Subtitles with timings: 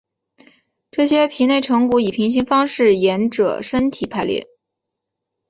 [0.89, 4.47] 这些皮内成骨以平行方式沿者身体排列。